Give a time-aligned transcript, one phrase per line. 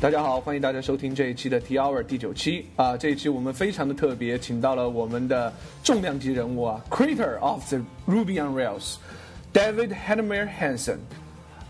[0.00, 2.98] 大家好，欢迎大家收听这一期的 T Hour 第九期啊、呃！
[2.98, 5.52] 这一期我们非常的特别，请到了我们的
[5.84, 11.00] 重量级人物啊，Creator of the Ruby on Rails，David Heinemeier Hansson。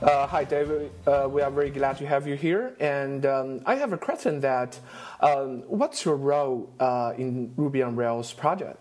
[0.00, 0.92] Uh, hi, David.
[1.04, 2.70] Uh, we are very glad to have you here.
[2.78, 4.78] And um, I have a question that
[5.20, 8.78] um, what's your role uh, in Ruby on Rails project?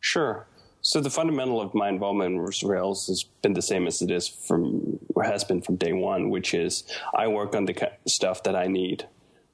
[0.00, 0.46] Sure.
[0.80, 4.26] So the fundamental of my involvement in Rails has been the same as it is
[4.26, 4.80] from
[5.22, 8.66] or has been from day one, which is I work on the stuff that I
[8.66, 9.06] need.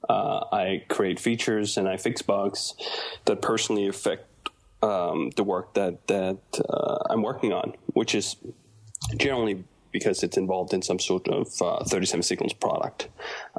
[0.07, 2.73] Uh, I create features and I fix bugs
[3.25, 4.25] that personally affect
[4.81, 8.37] um, the work that that uh, I'm working on, which is
[9.17, 13.09] generally because it's involved in some sort of uh, 37 signals product.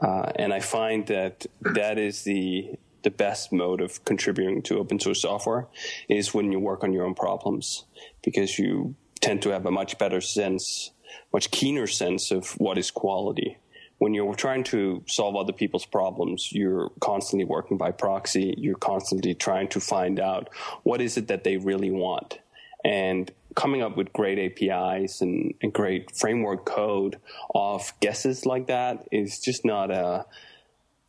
[0.01, 2.71] Uh, and I find that that is the
[3.03, 5.67] the best mode of contributing to open source software
[6.09, 7.85] is when you work on your own problems
[8.23, 10.91] because you tend to have a much better sense,
[11.33, 13.59] much keener sense of what is quality.
[13.99, 18.55] When you're trying to solve other people's problems, you're constantly working by proxy.
[18.57, 20.49] You're constantly trying to find out
[20.83, 22.39] what is it that they really want.
[22.83, 27.19] And coming up with great APIs and, and great framework code
[27.55, 30.25] of guesses like that is just not a,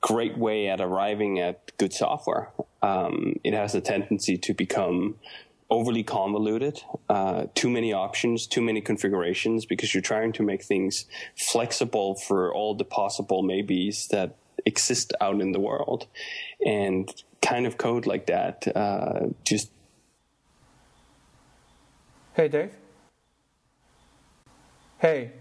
[0.01, 2.51] great way at arriving at good software.
[2.81, 5.15] Um, it has a tendency to become
[5.71, 11.05] overly convoluted, uh, too many options, too many configurations, because you're trying to make things
[11.37, 16.05] flexible for all the possible maybes that exist out in the world.
[16.65, 17.09] And
[17.41, 19.71] kind of code like that uh, just.
[22.33, 22.73] Hey, Dave.
[24.99, 25.31] Hey,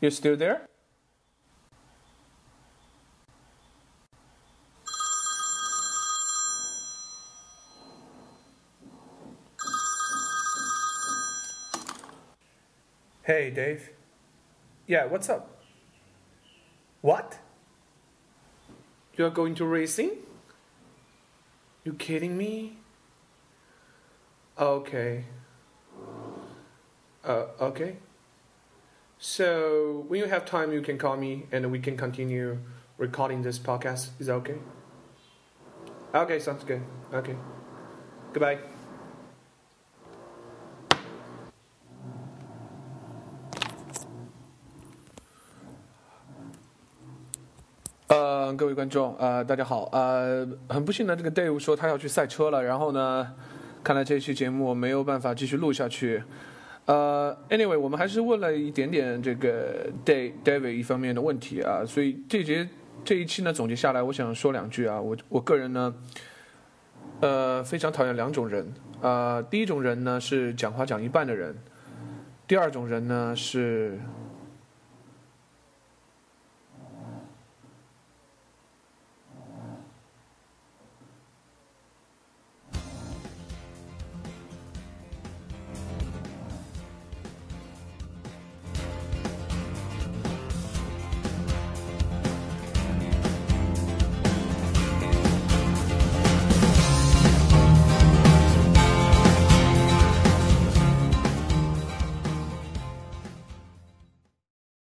[0.00, 0.68] you still there?
[13.26, 13.90] Hey, Dave.
[14.86, 15.50] Yeah, what's up?
[17.00, 17.40] What?
[19.16, 20.12] You're going to racing?
[21.82, 22.78] You kidding me?
[24.56, 25.24] Okay.
[27.24, 27.96] Uh, okay.
[29.18, 32.58] So when you have time, you can call me, and we can continue
[32.96, 34.10] recording this podcast.
[34.20, 34.58] Is that okay?
[36.14, 36.82] Okay, sounds good.
[37.12, 37.34] Okay.
[38.32, 38.75] Goodbye.
[48.08, 53.34] 呃，各位观众，呃，大家好，呃，很不幸的，这个 Dave 说他要去赛车了，然后呢，
[53.82, 56.22] 看来这期节目没有办法继续录下去。
[56.84, 62.68] 呃，anyway，我们还是问了一点点这个 Dave David 一方面的问题啊，所以这节
[63.04, 65.92] 这一期呢总结下来，我想说两句啊，我我个人呢，
[67.18, 71.56] 呃，非常讨厌两种人，呃，第一种人呢是讲话讲一半的人，
[72.46, 73.98] 第二种人呢是